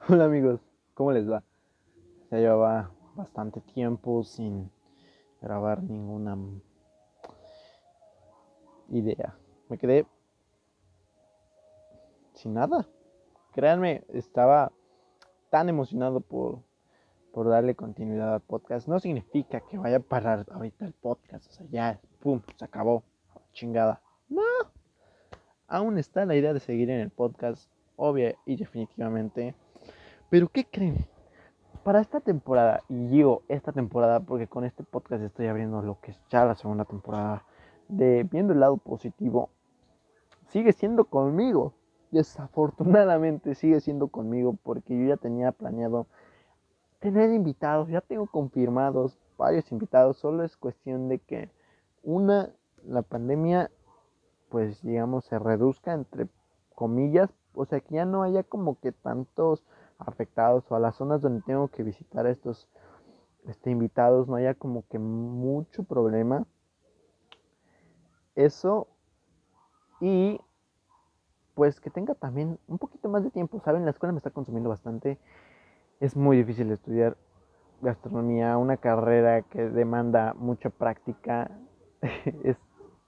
Hola 0.08 0.24
amigos, 0.24 0.60
¿cómo 0.94 1.12
les 1.12 1.30
va? 1.30 1.42
Ya 2.30 2.38
llevaba 2.38 2.90
bastante 3.16 3.60
tiempo 3.60 4.24
sin 4.24 4.70
grabar 5.42 5.82
ninguna 5.82 6.38
idea. 8.88 9.36
Me 9.68 9.76
quedé 9.76 10.06
sin 12.32 12.54
nada. 12.54 12.88
Créanme, 13.52 14.02
estaba 14.08 14.72
tan 15.50 15.68
emocionado 15.68 16.20
por, 16.20 16.60
por 17.32 17.50
darle 17.50 17.74
continuidad 17.74 18.32
al 18.32 18.40
podcast. 18.40 18.88
No 18.88 19.00
significa 19.00 19.60
que 19.60 19.76
vaya 19.76 19.98
a 19.98 20.00
parar 20.00 20.46
ahorita 20.50 20.86
el 20.86 20.94
podcast. 20.94 21.46
O 21.50 21.52
sea, 21.52 21.66
ya, 21.70 22.00
pum, 22.20 22.40
se 22.56 22.64
acabó. 22.64 23.02
Chingada. 23.52 24.00
No. 24.30 24.42
Aún 25.68 25.98
está 25.98 26.24
la 26.24 26.36
idea 26.36 26.54
de 26.54 26.60
seguir 26.60 26.88
en 26.88 27.00
el 27.00 27.10
podcast, 27.10 27.70
obvia 27.96 28.34
y 28.46 28.56
definitivamente. 28.56 29.54
Pero 30.30 30.48
¿qué 30.48 30.64
creen? 30.64 31.06
Para 31.82 32.00
esta 32.00 32.20
temporada, 32.20 32.82
y 32.88 33.08
digo 33.08 33.42
esta 33.48 33.72
temporada 33.72 34.20
porque 34.20 34.46
con 34.46 34.64
este 34.64 34.84
podcast 34.84 35.24
estoy 35.24 35.48
abriendo 35.48 35.82
lo 35.82 36.00
que 36.00 36.12
es 36.12 36.20
ya 36.30 36.44
la 36.44 36.54
segunda 36.54 36.84
temporada 36.84 37.44
de 37.88 38.22
Viendo 38.30 38.52
el 38.52 38.60
lado 38.60 38.76
positivo, 38.76 39.50
sigue 40.46 40.72
siendo 40.72 41.04
conmigo. 41.04 41.74
Desafortunadamente 42.12 43.56
sigue 43.56 43.80
siendo 43.80 44.08
conmigo 44.08 44.56
porque 44.62 44.96
yo 44.96 45.08
ya 45.08 45.16
tenía 45.16 45.50
planeado 45.50 46.06
tener 47.00 47.30
invitados, 47.30 47.88
ya 47.88 48.00
tengo 48.00 48.26
confirmados 48.26 49.18
varios 49.36 49.72
invitados, 49.72 50.18
solo 50.18 50.44
es 50.44 50.56
cuestión 50.56 51.08
de 51.08 51.18
que 51.18 51.50
una, 52.04 52.50
la 52.84 53.02
pandemia, 53.02 53.70
pues 54.48 54.80
digamos, 54.82 55.24
se 55.24 55.38
reduzca 55.38 55.92
entre 55.92 56.28
comillas, 56.74 57.30
o 57.54 57.64
sea, 57.64 57.80
que 57.80 57.96
ya 57.96 58.04
no 58.04 58.22
haya 58.22 58.44
como 58.44 58.78
que 58.78 58.92
tantos 58.92 59.64
afectados 60.06 60.64
o 60.70 60.76
a 60.76 60.80
las 60.80 60.96
zonas 60.96 61.20
donde 61.20 61.42
tengo 61.42 61.68
que 61.68 61.82
visitar 61.82 62.26
a 62.26 62.30
estos 62.30 62.68
este, 63.46 63.70
invitados 63.70 64.28
no 64.28 64.36
haya 64.36 64.54
como 64.54 64.84
que 64.88 64.98
mucho 64.98 65.82
problema. 65.84 66.46
Eso 68.34 68.86
y 70.00 70.40
pues 71.54 71.80
que 71.80 71.90
tenga 71.90 72.14
también 72.14 72.58
un 72.68 72.78
poquito 72.78 73.08
más 73.08 73.22
de 73.22 73.30
tiempo. 73.30 73.60
Saben, 73.60 73.84
la 73.84 73.90
escuela 73.90 74.12
me 74.12 74.18
está 74.18 74.30
consumiendo 74.30 74.70
bastante. 74.70 75.18
Es 76.00 76.16
muy 76.16 76.36
difícil 76.38 76.70
estudiar 76.70 77.16
gastronomía, 77.82 78.56
una 78.56 78.76
carrera 78.76 79.42
que 79.42 79.68
demanda 79.68 80.34
mucha 80.34 80.70
práctica. 80.70 81.50
es 82.44 82.56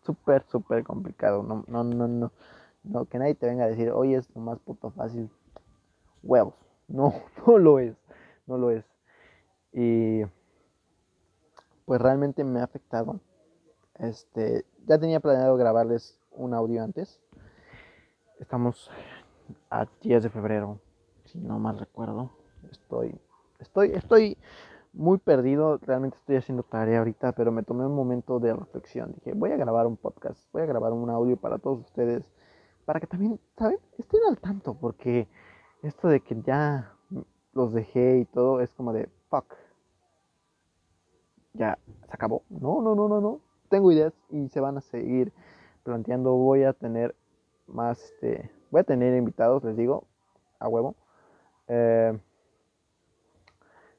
súper, 0.03 0.45
súper 0.49 0.85
complicado. 0.85 1.43
No, 1.43 1.65
no, 1.67 1.85
no, 1.85 2.09
no. 2.09 2.33
No, 2.85 3.05
que 3.05 3.19
nadie 3.19 3.37
te 3.37 3.47
venga 3.47 3.65
a 3.65 3.69
decir, 3.69 3.91
oye, 3.91 4.17
es 4.17 4.29
lo 4.35 4.41
más 4.41 4.59
puto 4.59 4.91
fácil. 4.91 5.31
Huevos. 6.23 6.55
No, 6.89 7.15
no 7.47 7.59
lo 7.59 7.79
es, 7.79 7.97
no 8.47 8.59
lo 8.59 8.71
es. 8.71 8.85
Y 9.73 10.23
pues 11.85 12.01
realmente 12.01 12.45
me 12.45 12.61
ha 12.61 12.65
afectado. 12.65 13.21
Este, 13.99 14.65
ya 14.87 14.99
tenía 14.99 15.21
planeado 15.21 15.57
grabarles 15.57 16.19
un 16.33 16.55
audio 16.55 16.83
antes. 16.83 17.21
Estamos 18.39 18.91
a 19.71 19.87
10 20.01 20.25
de 20.25 20.31
febrero, 20.31 20.81
si 21.25 21.39
no 21.39 21.59
mal 21.59 21.79
recuerdo. 21.79 22.31
Estoy, 22.71 23.15
estoy, 23.61 23.93
estoy 23.93 24.39
muy 24.93 25.19
perdido. 25.19 25.79
Realmente 25.79 26.17
estoy 26.19 26.37
haciendo 26.37 26.63
tarea 26.63 26.99
ahorita, 26.99 27.33
pero 27.33 27.53
me 27.53 27.63
tomé 27.63 27.87
un 27.87 27.95
momento 27.95 28.39
de 28.41 28.55
reflexión. 28.55 29.13
Dije, 29.15 29.33
voy 29.35 29.53
a 29.53 29.57
grabar 29.57 29.87
un 29.87 29.97
podcast, 29.97 30.41
voy 30.53 30.63
a 30.63 30.67
grabar 30.67 30.93
un 30.93 31.11
audio 31.11 31.37
para 31.37 31.59
todos 31.59 31.81
ustedes, 31.81 32.25
para 32.85 33.01
que 33.01 33.07
también, 33.07 33.39
¿saben? 33.57 33.79
Estén 33.99 34.21
al 34.29 34.39
tanto, 34.39 34.75
porque 34.75 35.29
esto 35.83 36.09
de 36.09 36.21
que 36.21 36.41
ya 36.43 36.93
los 37.53 37.73
dejé 37.73 38.19
y 38.19 38.25
todo 38.25 38.61
es 38.61 38.73
como 38.75 38.93
de 38.93 39.09
fuck. 39.29 39.55
Ya 41.55 41.79
se 42.07 42.13
acabó. 42.13 42.43
No, 42.49 42.81
no, 42.81 42.95
no, 42.95 43.09
no, 43.09 43.21
no. 43.21 43.41
Tengo 43.69 43.93
ideas 43.93 44.15
y 44.31 44.49
se 44.49 44.61
van 44.61 44.79
a 44.79 44.81
seguir 44.81 45.33
planteando. 45.83 46.35
Voy 46.35 46.65
a 46.65 46.73
tener 46.73 47.15
más, 47.67 48.03
este, 48.03 48.51
voy 48.71 48.81
a 48.81 48.85
tener 48.85 49.15
invitados, 49.17 49.65
les 49.65 49.77
digo, 49.77 50.07
a 50.59 50.69
huevo. 50.69 50.95
Eh, 51.69 52.19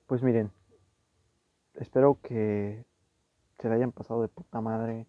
pues 0.08 0.24
miren, 0.24 0.52
espero 1.76 2.20
que 2.22 2.86
se 3.60 3.70
le 3.70 3.76
hayan 3.76 3.92
pasado 3.92 4.22
de 4.22 4.28
puta 4.28 4.62
madre 4.62 5.08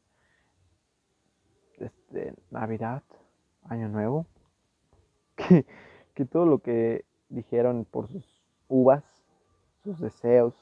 este, 1.78 2.34
Navidad, 2.50 3.02
Año 3.62 3.88
Nuevo. 3.88 4.26
Que 5.36 5.66
que 6.14 6.24
todo 6.24 6.46
lo 6.46 6.58
que 6.58 7.04
dijeron 7.28 7.86
por 7.90 8.08
sus 8.08 8.24
uvas, 8.68 9.04
sus 9.82 10.00
deseos, 10.00 10.54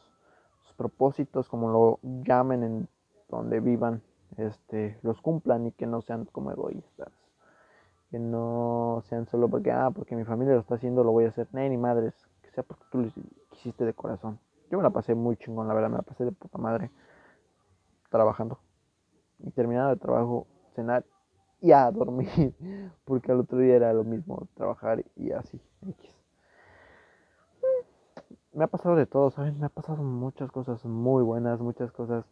sus 0.63 0.75
propósitos, 0.75 1.49
como 1.49 1.71
lo 1.71 1.99
llamen 2.25 2.63
en 2.63 2.89
donde 3.29 3.61
vivan, 3.61 4.03
este, 4.37 4.99
los 5.03 5.21
cumplan 5.21 5.67
y 5.67 5.73
que 5.73 5.87
no 5.87 6.01
sean 6.03 6.25
como 6.27 6.51
egoístas. 6.51 7.13
Que 8.11 8.19
no 8.19 9.03
sean 9.09 9.27
solo 9.27 9.49
porque, 9.49 9.73
ah, 9.73 9.91
porque 9.91 10.17
mi 10.17 10.25
familia 10.25 10.55
lo 10.55 10.61
está 10.61 10.75
haciendo, 10.75 11.05
lo 11.05 11.13
voy 11.13 11.25
a 11.25 11.29
hacer. 11.29 11.49
ni 11.53 11.77
madres, 11.77 12.15
que 12.43 12.51
sea 12.51 12.63
porque 12.63 12.85
tú 12.91 12.99
lo 12.99 13.11
hiciste 13.53 13.85
de 13.85 13.95
corazón. 13.95 14.39
Yo 14.71 14.79
me 14.79 14.85
la 14.85 14.91
pasé 14.91 15.15
muy 15.15 15.37
chingón, 15.37 15.69
la 15.69 15.75
verdad, 15.75 15.91
me 15.91 15.97
la 15.97 16.03
pasé 16.03 16.25
de 16.25 16.33
puta 16.33 16.59
madre 16.59 16.91
trabajando. 18.11 18.59
Y 19.39 19.51
terminado 19.51 19.93
el 19.93 19.99
trabajo, 19.99 20.47
cenar 20.75 21.05
y 21.63 21.71
a 21.71 21.91
dormir, 21.93 22.29
porque 23.05 23.31
al 23.31 23.41
otro 23.41 23.59
día 23.59 23.77
era 23.77 23.93
lo 23.93 24.03
mismo, 24.03 24.49
trabajar 24.55 25.05
y 25.17 25.31
así. 25.31 25.61
Mm, 25.81 25.93
me 28.59 28.65
ha 28.65 28.67
pasado 28.67 28.97
de 28.97 29.07
todo, 29.07 29.31
¿saben? 29.31 29.59
Me 29.61 29.67
ha 29.67 29.69
pasado 29.69 30.03
muchas 30.03 30.51
cosas 30.51 30.85
muy 30.85 31.23
buenas, 31.23 31.61
muchas 31.61 31.93
cosas 31.93 32.25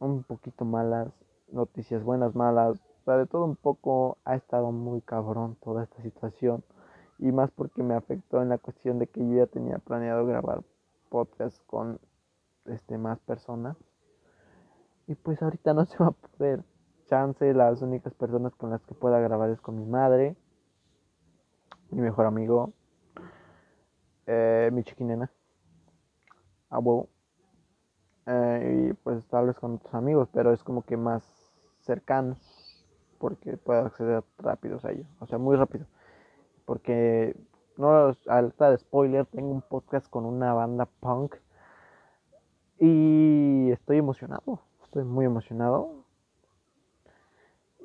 un 0.00 0.24
poquito 0.24 0.64
malas, 0.64 1.08
noticias 1.52 2.02
buenas, 2.02 2.34
malas, 2.34 2.80
o 3.02 3.04
sea, 3.04 3.16
de 3.16 3.26
todo 3.26 3.44
un 3.44 3.54
poco 3.54 4.18
ha 4.24 4.34
estado 4.34 4.72
muy 4.72 5.02
cabrón 5.02 5.56
toda 5.62 5.84
esta 5.84 6.02
situación 6.02 6.64
y 7.20 7.30
más 7.30 7.52
porque 7.52 7.84
me 7.84 7.94
afectó 7.94 8.42
en 8.42 8.48
la 8.48 8.58
cuestión 8.58 8.98
de 8.98 9.06
que 9.06 9.20
yo 9.20 9.36
ya 9.36 9.46
tenía 9.46 9.78
planeado 9.78 10.26
grabar 10.26 10.62
podcast 11.10 11.64
con 11.66 12.00
este 12.66 12.98
más 12.98 13.20
personas 13.20 13.76
y 15.06 15.14
pues 15.14 15.40
ahorita 15.42 15.74
no 15.74 15.84
se 15.86 15.96
va 15.98 16.08
a 16.08 16.10
poder 16.10 16.64
chance, 17.08 17.52
las 17.54 17.82
únicas 17.82 18.14
personas 18.14 18.54
con 18.54 18.70
las 18.70 18.84
que 18.84 18.94
pueda 18.94 19.18
grabar 19.18 19.50
es 19.50 19.60
con 19.60 19.76
mi 19.76 19.86
madre, 19.86 20.36
mi 21.90 22.00
mejor 22.00 22.26
amigo, 22.26 22.72
eh, 24.26 24.70
mi 24.72 24.84
chiquinena, 24.84 25.30
a 26.70 26.78
huevo. 26.78 27.08
Eh, 28.26 28.90
y 28.90 28.92
pues 28.92 29.26
tal 29.28 29.46
vez 29.46 29.58
con 29.58 29.76
otros 29.76 29.94
amigos, 29.94 30.28
pero 30.32 30.52
es 30.52 30.62
como 30.62 30.82
que 30.82 30.96
más 30.98 31.24
cercanos, 31.80 32.38
porque 33.18 33.56
puedo 33.56 33.86
acceder 33.86 34.22
rápido 34.38 34.78
a 34.84 34.90
ellos, 34.90 35.06
o 35.20 35.26
sea, 35.26 35.38
muy 35.38 35.56
rápido. 35.56 35.86
Porque, 36.66 37.34
no, 37.78 38.12
alta 38.26 38.70
de 38.70 38.78
spoiler, 38.78 39.24
tengo 39.26 39.50
un 39.50 39.62
podcast 39.62 40.08
con 40.10 40.26
una 40.26 40.52
banda 40.52 40.86
punk 41.00 41.36
y 42.78 43.70
estoy 43.72 43.96
emocionado, 43.98 44.60
estoy 44.84 45.04
muy 45.04 45.24
emocionado 45.24 46.07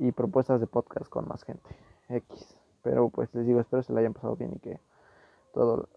y 0.03 0.11
propuestas 0.11 0.59
de 0.59 0.67
podcast 0.67 1.09
con 1.09 1.27
más 1.29 1.43
gente. 1.43 1.69
X. 2.09 2.57
Pero 2.81 3.07
pues 3.09 3.33
les 3.33 3.47
digo, 3.47 3.61
espero 3.61 3.81
se 3.83 3.93
la 3.93 4.01
hayan 4.01 4.13
pasado 4.13 4.35
bien 4.35 4.51
y 4.53 4.59
que 4.59 4.77
todo 5.53 5.87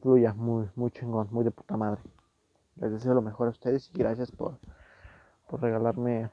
fluya 0.00 0.32
muy, 0.32 0.70
muy 0.76 0.90
chingón, 0.90 1.28
muy 1.30 1.44
de 1.44 1.50
puta 1.50 1.76
madre. 1.76 2.00
Les 2.76 2.90
deseo 2.90 3.12
lo 3.12 3.20
mejor 3.20 3.48
a 3.48 3.50
ustedes 3.50 3.90
y 3.92 3.98
gracias 3.98 4.32
por, 4.32 4.56
por 5.46 5.60
regalarme 5.60 6.30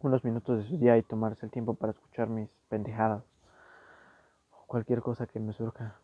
unos 0.00 0.24
minutos 0.24 0.58
de 0.58 0.64
su 0.64 0.76
día 0.76 0.98
y 0.98 1.02
tomarse 1.02 1.46
el 1.46 1.52
tiempo 1.52 1.74
para 1.74 1.92
escuchar 1.92 2.28
mis 2.28 2.50
pendejadas. 2.68 3.22
O 4.50 4.66
cualquier 4.66 5.02
cosa 5.02 5.28
que 5.28 5.38
me 5.38 5.52
surja. 5.52 6.00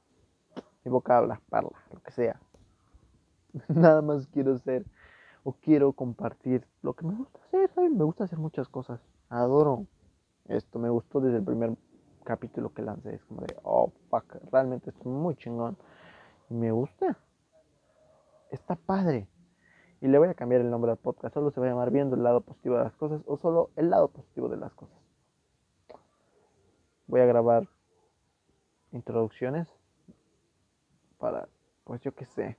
Mi 0.84 0.92
boca 0.92 1.18
habla, 1.18 1.40
parla, 1.50 1.76
lo 1.92 2.00
que 2.00 2.12
sea. 2.12 2.40
Nada 3.68 4.00
más 4.00 4.28
quiero 4.28 4.56
ser 4.58 4.86
o 5.42 5.54
quiero 5.54 5.92
compartir 5.92 6.64
lo 6.82 6.94
que 6.94 7.04
me 7.04 7.16
gusta 7.16 7.40
hacer, 7.48 7.68
¿saben? 7.74 7.98
Me 7.98 8.04
gusta 8.04 8.24
hacer 8.24 8.38
muchas 8.38 8.68
cosas 8.68 9.00
adoro 9.32 9.86
esto, 10.46 10.78
me 10.78 10.90
gustó 10.90 11.20
desde 11.20 11.38
el 11.38 11.44
primer 11.44 11.74
capítulo 12.24 12.72
que 12.72 12.82
lancé, 12.82 13.14
es 13.14 13.24
como 13.24 13.40
de, 13.42 13.56
oh, 13.62 13.92
fuck, 14.10 14.36
realmente 14.50 14.90
es 14.90 15.06
muy 15.06 15.34
chingón. 15.36 15.76
Y 16.50 16.54
me 16.54 16.70
gusta. 16.70 17.18
Está 18.50 18.76
padre. 18.76 19.28
Y 20.00 20.08
le 20.08 20.18
voy 20.18 20.28
a 20.28 20.34
cambiar 20.34 20.60
el 20.60 20.70
nombre 20.70 20.90
al 20.90 20.98
podcast, 20.98 21.32
solo 21.32 21.50
se 21.50 21.60
va 21.60 21.66
a 21.66 21.70
llamar 21.70 21.90
viendo 21.90 22.16
el 22.16 22.22
lado 22.22 22.40
positivo 22.40 22.76
de 22.76 22.84
las 22.84 22.94
cosas 22.96 23.22
o 23.26 23.36
solo 23.36 23.70
el 23.76 23.88
lado 23.88 24.08
positivo 24.08 24.48
de 24.48 24.56
las 24.56 24.72
cosas. 24.74 24.98
Voy 27.06 27.20
a 27.20 27.26
grabar 27.26 27.68
introducciones 28.90 29.68
para, 31.18 31.48
pues 31.84 32.00
yo 32.02 32.14
qué 32.14 32.26
sé, 32.26 32.58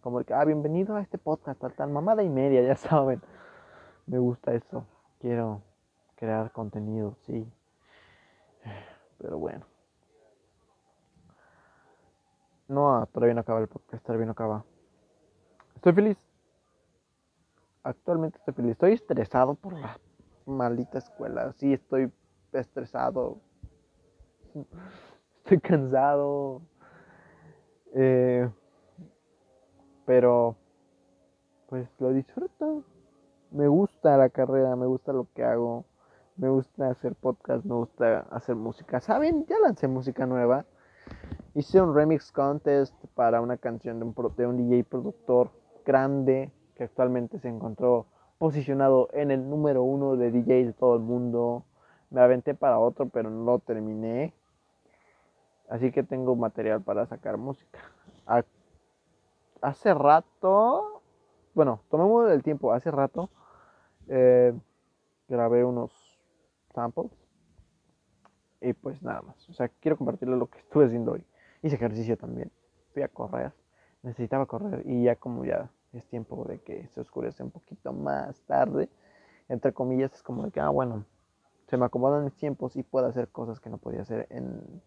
como 0.00 0.18
el 0.18 0.26
que, 0.26 0.34
ah, 0.34 0.44
bienvenido 0.44 0.96
a 0.96 1.00
este 1.00 1.18
podcast, 1.18 1.60
tal, 1.60 1.72
tal, 1.74 1.90
mamada 1.90 2.22
y 2.22 2.28
media, 2.28 2.62
ya 2.62 2.76
saben. 2.76 3.22
Me 4.06 4.18
gusta 4.18 4.52
eso. 4.52 4.84
Quiero 5.18 5.62
crear 6.22 6.52
contenido, 6.52 7.16
sí. 7.26 7.44
Pero 9.18 9.38
bueno. 9.38 9.66
No, 12.68 13.08
todavía 13.12 13.34
no 13.34 13.40
acaba 13.40 13.58
el 13.58 13.66
podcast, 13.66 14.04
todavía 14.04 14.26
no 14.26 14.30
acaba. 14.30 14.64
Estoy 15.74 15.92
feliz. 15.94 16.16
Actualmente 17.82 18.38
estoy 18.38 18.54
feliz. 18.54 18.70
Estoy 18.70 18.92
estresado 18.92 19.56
por 19.56 19.72
la 19.72 19.98
maldita 20.46 20.98
escuela. 20.98 21.52
Sí, 21.54 21.72
estoy 21.72 22.12
estresado. 22.52 23.40
Estoy 25.38 25.58
cansado. 25.58 26.62
Eh, 27.94 28.48
pero, 30.06 30.54
pues 31.68 31.88
lo 31.98 32.12
disfruto. 32.12 32.84
Me 33.50 33.66
gusta 33.66 34.16
la 34.16 34.28
carrera, 34.28 34.76
me 34.76 34.86
gusta 34.86 35.12
lo 35.12 35.26
que 35.34 35.42
hago. 35.42 35.84
Me 36.42 36.48
gusta 36.48 36.90
hacer 36.90 37.14
podcast, 37.14 37.64
me 37.64 37.76
gusta 37.76 38.26
hacer 38.32 38.56
música. 38.56 39.00
¿Saben? 39.00 39.46
Ya 39.46 39.60
lancé 39.60 39.86
música 39.86 40.26
nueva. 40.26 40.64
Hice 41.54 41.80
un 41.80 41.94
remix 41.94 42.32
contest 42.32 42.92
para 43.14 43.40
una 43.40 43.58
canción 43.58 44.00
de 44.00 44.46
un, 44.46 44.56
DJ 44.56 44.82
productor 44.82 45.52
grande 45.86 46.50
que 46.74 46.82
actualmente 46.82 47.38
se 47.38 47.48
encontró 47.48 48.06
posicionado 48.38 49.08
en 49.12 49.30
el 49.30 49.48
número 49.48 49.84
uno 49.84 50.16
de 50.16 50.32
DJs 50.32 50.66
de 50.66 50.72
todo 50.72 50.96
el 50.96 51.02
mundo. 51.02 51.62
Me 52.10 52.20
aventé 52.20 52.56
para 52.56 52.80
otro, 52.80 53.08
pero 53.08 53.30
no 53.30 53.44
lo 53.44 53.60
terminé. 53.60 54.34
Así 55.68 55.92
que 55.92 56.02
tengo 56.02 56.34
material 56.34 56.82
para 56.82 57.06
sacar 57.06 57.36
música. 57.36 57.78
Hace 59.60 59.94
rato, 59.94 61.02
bueno, 61.54 61.82
tomemos 61.88 62.28
el 62.32 62.42
tiempo. 62.42 62.72
Hace 62.72 62.90
rato 62.90 63.30
eh, 64.08 64.52
grabé 65.28 65.64
unos 65.64 66.01
samples 66.72 67.10
y 68.60 68.72
pues 68.72 69.02
nada 69.02 69.22
más. 69.22 69.48
O 69.48 69.52
sea, 69.52 69.68
quiero 69.68 69.96
compartirles 69.96 70.38
lo 70.38 70.46
que 70.46 70.58
estuve 70.58 70.86
haciendo 70.86 71.12
hoy. 71.12 71.24
Hice 71.62 71.76
ejercicio 71.76 72.16
también. 72.16 72.50
Fui 72.92 73.02
a 73.02 73.08
correr. 73.08 73.52
Necesitaba 74.02 74.46
correr 74.46 74.82
y 74.86 75.04
ya 75.04 75.16
como 75.16 75.44
ya 75.44 75.70
es 75.92 76.06
tiempo 76.06 76.44
de 76.48 76.58
que 76.60 76.88
se 76.88 77.00
oscurece 77.00 77.42
un 77.42 77.50
poquito 77.50 77.92
más 77.92 78.40
tarde, 78.42 78.88
entre 79.48 79.72
comillas, 79.72 80.12
es 80.14 80.22
como 80.22 80.44
de 80.44 80.50
que, 80.50 80.60
ah, 80.60 80.70
bueno, 80.70 81.04
se 81.68 81.76
me 81.76 81.84
acomodan 81.84 82.24
mis 82.24 82.34
tiempos 82.34 82.76
y 82.76 82.82
puedo 82.82 83.06
hacer 83.06 83.28
cosas 83.28 83.60
que 83.60 83.68
no 83.68 83.78
podía 83.78 84.02
hacer 84.02 84.26
en, 84.30 84.82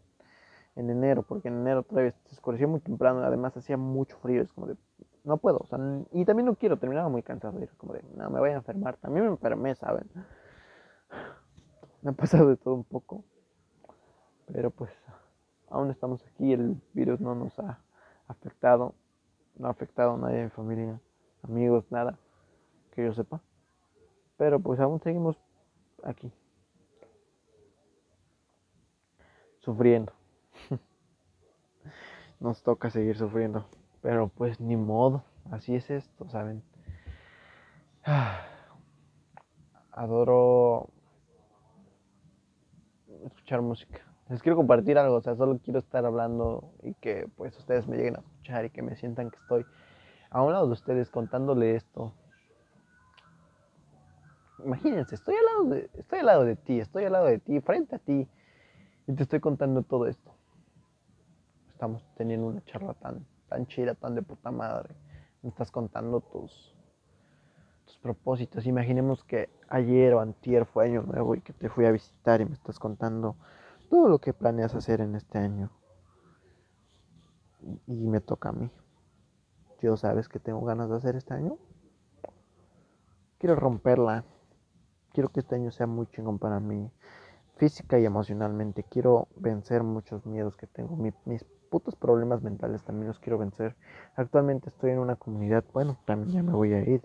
en 0.75 0.89
enero, 0.89 1.23
porque 1.23 1.47
en 1.47 1.59
enero 1.61 1.83
todavía 1.83 2.13
se 2.25 2.35
oscureció 2.35 2.67
muy 2.67 2.79
temprano, 2.79 3.23
además 3.23 3.55
hacía 3.55 3.77
mucho 3.77 4.17
frío, 4.17 4.41
es 4.41 4.51
como 4.51 4.67
de, 4.67 4.75
no 5.23 5.37
puedo, 5.37 5.59
o 5.59 5.67
sea, 5.67 5.79
y 6.11 6.25
también 6.25 6.45
no 6.45 6.55
quiero, 6.55 6.77
terminaba 6.77 7.09
muy 7.09 7.23
cansado, 7.23 7.59
era 7.59 7.71
como 7.77 7.93
de, 7.93 8.03
no, 8.15 8.29
me 8.29 8.39
voy 8.39 8.49
a 8.49 8.53
enfermar, 8.53 8.97
también 8.97 9.25
me 9.25 9.31
enfermé, 9.31 9.75
¿saben? 9.75 10.09
Me 12.05 12.11
ha 12.11 12.13
pasado 12.13 12.49
de 12.49 12.55
todo 12.55 12.75
un 12.75 12.83
poco, 12.83 13.23
pero 14.45 14.69
pues 14.69 14.91
aún 15.71 15.89
estamos 15.89 16.23
aquí, 16.27 16.53
el 16.53 16.79
virus 16.93 17.19
no 17.19 17.33
nos 17.33 17.57
ha 17.57 17.79
afectado, 18.27 18.93
no 19.57 19.69
ha 19.69 19.71
afectado 19.71 20.13
a 20.13 20.17
nadie 20.19 20.37
de 20.37 20.43
mi 20.43 20.49
familia, 20.51 21.01
amigos, 21.41 21.83
nada, 21.89 22.19
que 22.91 23.03
yo 23.03 23.11
sepa. 23.15 23.41
Pero 24.37 24.59
pues 24.59 24.79
aún 24.79 25.01
seguimos 25.01 25.35
aquí, 26.03 26.31
sufriendo. 29.61 30.13
Nos 32.39 32.61
toca 32.61 32.91
seguir 32.91 33.17
sufriendo, 33.17 33.65
pero 34.03 34.27
pues 34.27 34.59
ni 34.59 34.75
modo, 34.75 35.23
así 35.49 35.73
es 35.73 35.89
esto, 35.89 36.29
¿saben? 36.29 36.61
Adoro 39.91 40.91
escuchar 43.27 43.61
música 43.61 44.01
les 44.29 44.41
quiero 44.41 44.55
compartir 44.55 44.97
algo, 44.97 45.17
o 45.17 45.21
sea, 45.21 45.35
solo 45.35 45.59
quiero 45.63 45.79
estar 45.79 46.05
hablando 46.05 46.73
y 46.81 46.93
que 46.95 47.27
pues 47.35 47.55
ustedes 47.57 47.87
me 47.87 47.95
lleguen 47.95 48.15
a 48.15 48.19
escuchar 48.19 48.65
y 48.65 48.69
que 48.71 48.81
me 48.81 48.95
sientan 48.95 49.29
que 49.29 49.37
estoy 49.37 49.65
a 50.31 50.41
un 50.41 50.51
lado 50.51 50.65
de 50.65 50.73
ustedes 50.73 51.11
contándole 51.11 51.75
esto. 51.75 52.11
Imagínense, 54.63 55.13
estoy 55.13 55.35
al 55.35 55.45
lado 55.45 55.63
de, 55.65 55.89
estoy 55.93 56.19
al 56.19 56.25
lado 56.25 56.43
de 56.43 56.55
ti, 56.55 56.79
estoy 56.79 57.05
al 57.05 57.11
lado 57.11 57.25
de 57.25 57.37
ti, 57.37 57.61
frente 57.61 57.95
a 57.95 57.99
ti, 57.99 58.27
y 59.05 59.13
te 59.13 59.23
estoy 59.23 59.39
contando 59.39 59.83
todo 59.83 60.07
esto. 60.07 60.33
Estamos 61.69 62.03
teniendo 62.15 62.47
una 62.47 62.63
charla 62.65 62.95
tan, 62.95 63.27
tan 63.47 63.67
chida, 63.67 63.93
tan 63.93 64.15
de 64.15 64.23
puta 64.23 64.49
madre. 64.49 64.95
Me 65.43 65.49
estás 65.49 65.69
contando 65.69 66.21
tus, 66.21 66.74
tus 67.85 67.97
propósitos. 67.97 68.65
Imaginemos 68.65 69.23
que 69.23 69.49
ayer 69.69 70.13
o 70.13 70.19
antier 70.19 70.65
fue 70.65 70.85
año 70.85 71.03
nuevo 71.03 71.35
y 71.35 71.41
que 71.41 71.53
te 71.53 71.69
fui 71.69 71.85
a 71.85 71.91
visitar 71.91 72.41
y 72.41 72.45
me 72.45 72.53
estás 72.53 72.79
contando 72.79 73.35
todo 73.89 74.07
lo 74.07 74.19
que 74.19 74.33
planeas 74.33 74.75
hacer 74.75 75.01
en 75.01 75.15
este 75.15 75.37
año. 75.37 75.71
Y 77.87 78.07
me 78.07 78.21
toca 78.21 78.49
a 78.49 78.51
mí. 78.51 78.69
Yo 79.81 79.97
sabes 79.97 80.29
que 80.29 80.39
tengo 80.39 80.61
ganas 80.61 80.89
de 80.89 80.97
hacer 80.97 81.15
este 81.15 81.33
año. 81.33 81.57
Quiero 83.37 83.55
romperla. 83.55 84.23
Quiero 85.13 85.29
que 85.29 85.39
este 85.39 85.55
año 85.55 85.71
sea 85.71 85.87
muy 85.87 86.07
chingón 86.07 86.39
para 86.39 86.59
mí. 86.59 86.91
Física 87.57 87.99
y 87.99 88.05
emocionalmente. 88.05 88.83
Quiero 88.83 89.27
vencer 89.35 89.83
muchos 89.83 90.25
miedos 90.25 90.57
que 90.57 90.67
tengo. 90.67 90.95
mis 90.95 91.45
putos 91.69 91.95
problemas 91.95 92.41
mentales 92.41 92.83
también 92.83 93.07
los 93.07 93.19
quiero 93.19 93.37
vencer. 93.37 93.75
Actualmente 94.15 94.69
estoy 94.69 94.91
en 94.91 94.99
una 94.99 95.15
comunidad. 95.15 95.63
Bueno, 95.73 95.97
también 96.05 96.31
ya 96.31 96.43
me 96.43 96.53
voy 96.53 96.73
a 96.73 96.81
ir. 96.81 97.01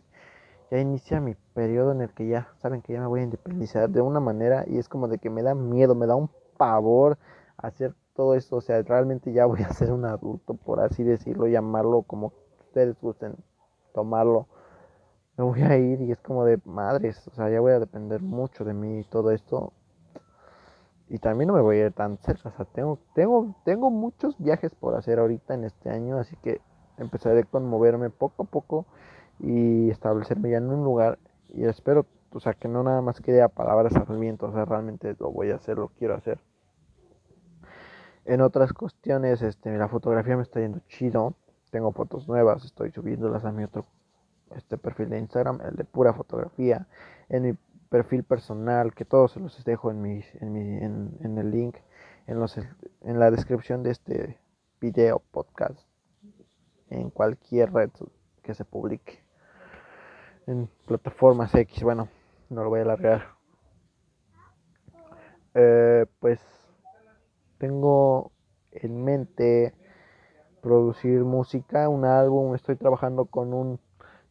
Ya 0.70 0.78
inicia 0.78 1.20
mi 1.20 1.34
periodo 1.52 1.90
en 1.90 2.00
el 2.00 2.10
que 2.10 2.28
ya 2.28 2.48
saben 2.58 2.80
que 2.80 2.92
ya 2.92 3.00
me 3.00 3.08
voy 3.08 3.20
a 3.20 3.24
independizar 3.24 3.90
de 3.90 4.02
una 4.02 4.20
manera 4.20 4.64
y 4.68 4.78
es 4.78 4.88
como 4.88 5.08
de 5.08 5.18
que 5.18 5.28
me 5.28 5.42
da 5.42 5.52
miedo, 5.54 5.96
me 5.96 6.06
da 6.06 6.14
un 6.14 6.30
pavor 6.56 7.18
hacer 7.56 7.94
todo 8.14 8.36
esto. 8.36 8.56
O 8.56 8.60
sea, 8.60 8.80
realmente 8.82 9.32
ya 9.32 9.46
voy 9.46 9.62
a 9.62 9.72
ser 9.72 9.90
un 9.90 10.04
adulto, 10.04 10.54
por 10.54 10.80
así 10.80 11.02
decirlo, 11.02 11.48
llamarlo 11.48 12.02
como 12.02 12.32
ustedes 12.60 13.00
gusten 13.00 13.34
tomarlo. 13.92 14.46
Me 15.36 15.44
voy 15.44 15.62
a 15.62 15.76
ir 15.76 16.02
y 16.02 16.12
es 16.12 16.20
como 16.20 16.44
de 16.44 16.60
madres, 16.64 17.26
o 17.26 17.34
sea, 17.34 17.50
ya 17.50 17.60
voy 17.60 17.72
a 17.72 17.80
depender 17.80 18.22
mucho 18.22 18.64
de 18.64 18.74
mí 18.74 19.00
y 19.00 19.04
todo 19.04 19.32
esto. 19.32 19.72
Y 21.08 21.18
también 21.18 21.48
no 21.48 21.54
me 21.54 21.62
voy 21.62 21.78
a 21.78 21.86
ir 21.86 21.92
tan 21.92 22.18
cerca, 22.18 22.50
o 22.50 22.52
sea, 22.52 22.64
tengo, 22.66 23.00
tengo, 23.14 23.56
tengo 23.64 23.90
muchos 23.90 24.38
viajes 24.38 24.72
por 24.76 24.94
hacer 24.94 25.18
ahorita 25.18 25.54
en 25.54 25.64
este 25.64 25.90
año, 25.90 26.18
así 26.18 26.36
que 26.36 26.60
empezaré 26.98 27.42
con 27.42 27.66
moverme 27.66 28.10
poco 28.10 28.44
a 28.44 28.46
poco 28.46 28.86
y 29.42 29.90
establecerme 29.90 30.50
ya 30.50 30.58
en 30.58 30.70
un 30.70 30.84
lugar 30.84 31.18
y 31.48 31.64
espero, 31.64 32.06
o 32.32 32.40
sea, 32.40 32.54
que 32.54 32.68
no 32.68 32.82
nada 32.82 33.02
más 33.02 33.20
quede 33.20 33.42
a 33.42 33.48
palabras 33.48 33.94
al 33.96 34.18
viento, 34.18 34.46
o 34.46 34.52
sea, 34.52 34.64
realmente 34.64 35.16
lo 35.18 35.30
voy 35.30 35.50
a 35.50 35.56
hacer, 35.56 35.78
lo 35.78 35.88
quiero 35.88 36.14
hacer. 36.14 36.38
En 38.24 38.40
otras 38.42 38.72
cuestiones, 38.72 39.42
este, 39.42 39.76
la 39.76 39.88
fotografía 39.88 40.36
me 40.36 40.42
está 40.42 40.60
yendo 40.60 40.80
chido. 40.88 41.34
Tengo 41.70 41.92
fotos 41.92 42.28
nuevas, 42.28 42.64
estoy 42.64 42.90
subiéndolas 42.92 43.44
a 43.44 43.52
mi 43.52 43.64
otro 43.64 43.86
este 44.54 44.76
perfil 44.76 45.10
de 45.10 45.18
Instagram, 45.18 45.60
el 45.62 45.76
de 45.76 45.84
pura 45.84 46.12
fotografía. 46.12 46.86
En 47.28 47.42
mi 47.42 47.52
perfil 47.88 48.24
personal, 48.24 48.94
que 48.94 49.04
todos 49.04 49.32
se 49.32 49.40
los 49.40 49.64
dejo 49.64 49.90
en, 49.90 50.02
mi, 50.02 50.22
en, 50.40 50.52
mi, 50.52 50.60
en, 50.60 51.38
el 51.38 51.50
link, 51.50 51.76
en, 52.26 52.38
los, 52.38 52.56
en 52.56 53.18
la 53.18 53.30
descripción 53.30 53.82
de 53.82 53.90
este 53.90 54.38
video, 54.80 55.22
podcast, 55.30 55.80
en 56.88 57.10
cualquier 57.10 57.72
red 57.72 57.90
que 58.42 58.54
se 58.54 58.64
publique. 58.64 59.19
En 60.50 60.68
plataformas 60.84 61.54
X, 61.54 61.84
bueno, 61.84 62.08
no 62.48 62.64
lo 62.64 62.70
voy 62.70 62.80
a 62.80 62.82
alargar. 62.82 63.22
Eh, 65.54 66.06
pues 66.18 66.40
tengo 67.58 68.32
en 68.72 69.04
mente 69.04 69.72
producir 70.60 71.20
música, 71.20 71.88
un 71.88 72.04
álbum, 72.04 72.56
estoy 72.56 72.74
trabajando 72.74 73.26
con 73.26 73.54
un 73.54 73.78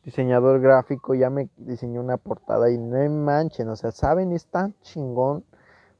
diseñador 0.04 0.60
gráfico, 0.60 1.16
ya 1.16 1.30
me 1.30 1.48
diseñó 1.56 2.02
una 2.02 2.18
portada 2.18 2.70
y 2.70 2.78
no 2.78 3.10
manchen, 3.10 3.70
o 3.70 3.78
sea, 3.78 3.92
saben, 3.92 4.34
es 4.34 4.46
tan 4.48 4.74
chingón 4.82 5.46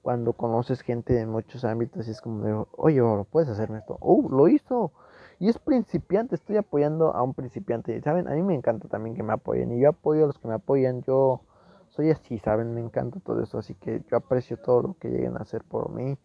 cuando 0.02 0.34
conoces 0.34 0.82
gente 0.82 1.14
de 1.14 1.28
muchos 1.28 1.64
ámbitos 1.64 2.10
y 2.10 2.12
es 2.12 2.20
como 2.20 2.44
de, 2.44 2.66
oye, 2.76 3.02
puedes 3.32 3.50
hacerme 3.50 3.78
esto, 3.78 3.98
oh, 4.02 4.28
lo 4.30 4.50
hizo, 4.50 4.92
y 5.40 5.48
es 5.48 5.58
principiante, 5.58 6.36
estoy 6.36 6.58
apoyando 6.58 7.16
a 7.16 7.24
un 7.24 7.34
principiante, 7.34 8.02
saben, 8.02 8.28
a 8.28 8.32
mí 8.32 8.44
me 8.44 8.56
encanta 8.56 8.90
también 8.90 9.16
que 9.16 9.24
me 9.24 9.32
apoyen 9.32 9.72
y 9.72 9.80
yo 9.80 9.90
apoyo 9.90 10.26
a 10.26 10.28
los 10.28 10.38
que 10.38 10.50
me 10.50 10.54
apoyan, 10.54 11.02
yo 11.04 11.42
soy 11.90 12.12
así, 12.12 12.40
saben, 12.40 12.74
me 12.74 12.82
encanta 12.82 13.20
todo 13.22 13.42
eso, 13.42 13.58
así 13.58 13.74
que 13.74 14.04
yo 14.12 14.18
aprecio 14.18 14.58
todo 14.58 14.82
lo 14.82 14.98
que 15.00 15.10
lleguen 15.10 15.38
a 15.38 15.42
hacer 15.42 15.64
por 15.64 15.92
mí. 15.92 16.18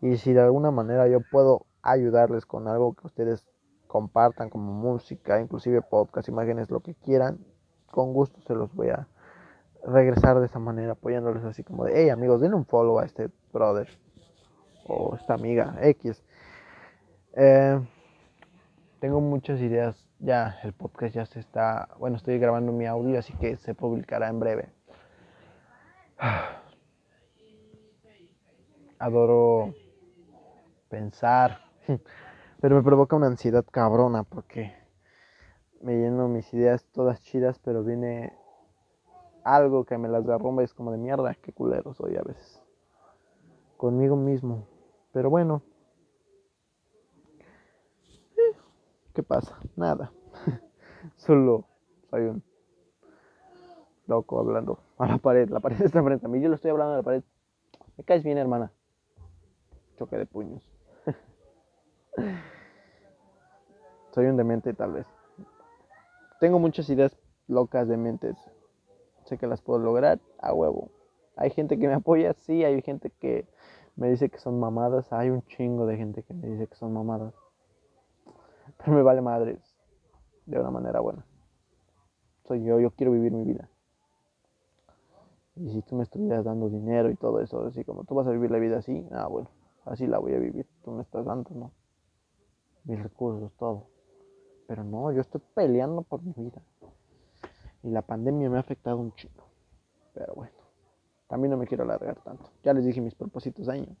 Y 0.00 0.16
si 0.16 0.32
de 0.32 0.40
alguna 0.40 0.70
manera 0.70 1.08
yo 1.08 1.20
puedo 1.30 1.66
ayudarles 1.80 2.44
con 2.44 2.66
algo 2.66 2.94
que 2.94 3.06
ustedes 3.06 3.46
compartan 3.86 4.50
como 4.50 4.72
música, 4.72 5.40
inclusive 5.40 5.80
podcast, 5.82 6.28
imágenes, 6.28 6.70
lo 6.70 6.80
que 6.80 6.94
quieran, 6.94 7.38
con 7.90 8.12
gusto 8.12 8.40
se 8.42 8.54
los 8.54 8.74
voy 8.74 8.88
a 8.88 9.08
regresar 9.86 10.40
de 10.40 10.46
esa 10.46 10.58
manera, 10.58 10.92
apoyándoles 10.92 11.44
así 11.44 11.62
como 11.62 11.84
de, 11.84 11.92
hey 11.94 12.10
amigos, 12.10 12.40
denle 12.40 12.56
un 12.56 12.66
follow 12.66 12.98
a 12.98 13.04
este 13.04 13.30
brother 13.52 13.88
o 14.88 15.14
esta 15.14 15.34
amiga 15.34 15.76
X. 15.80 16.22
Eh, 17.34 17.80
tengo 19.06 19.20
muchas 19.20 19.60
ideas, 19.60 19.94
ya 20.18 20.58
el 20.64 20.72
podcast 20.72 21.14
ya 21.14 21.26
se 21.26 21.38
está, 21.38 21.90
bueno, 21.96 22.16
estoy 22.16 22.40
grabando 22.40 22.72
mi 22.72 22.86
audio, 22.86 23.20
así 23.20 23.32
que 23.34 23.56
se 23.56 23.72
publicará 23.72 24.26
en 24.26 24.40
breve. 24.40 24.68
Adoro 28.98 29.72
pensar. 30.88 31.60
Pero 32.60 32.74
me 32.74 32.82
provoca 32.82 33.14
una 33.14 33.28
ansiedad 33.28 33.64
cabrona 33.70 34.24
porque 34.24 34.74
me 35.82 35.94
lleno 35.94 36.26
mis 36.26 36.52
ideas 36.52 36.84
todas 36.86 37.20
chidas, 37.20 37.60
pero 37.60 37.84
viene 37.84 38.32
algo 39.44 39.84
que 39.84 39.98
me 39.98 40.08
las 40.08 40.26
derrumba 40.26 40.62
y 40.62 40.64
es 40.64 40.74
como 40.74 40.90
de 40.90 40.98
mierda, 40.98 41.36
qué 41.36 41.52
culero 41.52 41.94
soy 41.94 42.16
a 42.16 42.22
veces. 42.22 42.60
Conmigo 43.76 44.16
mismo. 44.16 44.66
Pero 45.12 45.30
bueno. 45.30 45.62
Eh, 48.36 48.56
¿Qué 49.16 49.22
pasa? 49.22 49.58
Nada. 49.76 50.12
Solo 51.16 51.64
soy 52.10 52.24
un 52.24 52.42
loco 54.06 54.38
hablando 54.38 54.78
a 54.98 55.06
la 55.06 55.16
pared. 55.16 55.48
La 55.48 55.60
pared 55.60 55.80
está 55.82 56.02
frente 56.04 56.26
a 56.26 56.28
mí. 56.28 56.38
Yo 56.38 56.50
le 56.50 56.56
estoy 56.56 56.70
hablando 56.70 56.92
a 56.92 56.96
la 56.98 57.02
pared. 57.02 57.22
Me 57.96 58.04
caes 58.04 58.22
bien, 58.22 58.36
hermana. 58.36 58.72
Choque 59.96 60.18
de 60.18 60.26
puños. 60.26 60.70
soy 64.12 64.26
un 64.26 64.36
demente 64.36 64.74
tal 64.74 64.92
vez. 64.92 65.06
Tengo 66.38 66.58
muchas 66.58 66.90
ideas 66.90 67.16
locas 67.48 67.88
de 67.88 67.96
mentes. 67.96 68.36
Sé 69.24 69.38
que 69.38 69.46
las 69.46 69.62
puedo 69.62 69.78
lograr 69.78 70.20
a 70.40 70.52
huevo. 70.52 70.90
Hay 71.36 71.48
gente 71.48 71.78
que 71.78 71.88
me 71.88 71.94
apoya, 71.94 72.34
sí, 72.34 72.64
hay 72.64 72.82
gente 72.82 73.08
que 73.18 73.48
me 73.96 74.10
dice 74.10 74.28
que 74.28 74.36
son 74.36 74.60
mamadas. 74.60 75.10
Hay 75.10 75.30
un 75.30 75.40
chingo 75.46 75.86
de 75.86 75.96
gente 75.96 76.22
que 76.22 76.34
me 76.34 76.48
dice 76.48 76.66
que 76.66 76.74
son 76.74 76.92
mamadas. 76.92 77.32
Pero 78.78 78.92
me 78.96 79.02
vale 79.02 79.20
madres. 79.20 79.58
De 80.46 80.58
una 80.60 80.70
manera 80.70 81.00
buena. 81.00 81.24
Soy 82.44 82.62
yo, 82.62 82.78
yo 82.78 82.92
quiero 82.92 83.12
vivir 83.12 83.32
mi 83.32 83.44
vida. 83.44 83.68
Y 85.56 85.70
si 85.70 85.82
tú 85.82 85.96
me 85.96 86.04
estuvieras 86.04 86.44
dando 86.44 86.68
dinero 86.68 87.10
y 87.10 87.16
todo 87.16 87.40
eso, 87.40 87.64
así 87.66 87.82
como 87.84 88.04
tú 88.04 88.14
vas 88.14 88.26
a 88.26 88.30
vivir 88.30 88.50
la 88.50 88.58
vida 88.58 88.78
así, 88.78 89.08
ah, 89.10 89.26
bueno, 89.26 89.48
así 89.86 90.06
la 90.06 90.18
voy 90.18 90.34
a 90.34 90.38
vivir. 90.38 90.66
Tú 90.84 90.92
me 90.92 91.02
estás 91.02 91.24
dando, 91.24 91.50
¿no? 91.54 91.72
Mis 92.84 93.02
recursos, 93.02 93.52
todo. 93.56 93.88
Pero 94.68 94.84
no, 94.84 95.10
yo 95.12 95.20
estoy 95.20 95.40
peleando 95.54 96.02
por 96.02 96.22
mi 96.22 96.32
vida. 96.32 96.62
Y 97.82 97.90
la 97.90 98.02
pandemia 98.02 98.50
me 98.50 98.58
ha 98.58 98.60
afectado 98.60 98.98
un 98.98 99.12
chingo. 99.14 99.44
Pero 100.12 100.34
bueno, 100.34 100.54
también 101.26 101.50
no 101.50 101.56
me 101.56 101.66
quiero 101.66 101.84
alargar 101.84 102.20
tanto. 102.22 102.50
Ya 102.62 102.72
les 102.72 102.84
dije 102.84 103.00
mis 103.00 103.14
propósitos 103.14 103.66
de 103.66 103.72
año. 103.72 103.96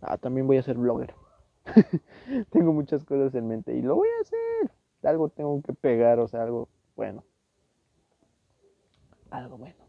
Ah, 0.00 0.18
también 0.18 0.46
voy 0.46 0.58
a 0.58 0.62
ser 0.62 0.76
blogger. 0.76 1.14
tengo 2.50 2.72
muchas 2.72 3.04
cosas 3.04 3.34
en 3.34 3.48
mente 3.48 3.74
y 3.74 3.82
lo 3.82 3.96
voy 3.96 4.08
a 4.08 4.22
hacer. 4.22 4.70
Algo 5.02 5.28
tengo 5.28 5.62
que 5.62 5.72
pegar, 5.72 6.18
o 6.18 6.28
sea, 6.28 6.42
algo 6.42 6.68
bueno. 6.96 7.24
Algo 9.30 9.58
bueno. 9.58 9.87